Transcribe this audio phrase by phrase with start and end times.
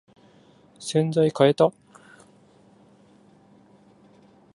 [0.79, 1.71] 洗剤かえた？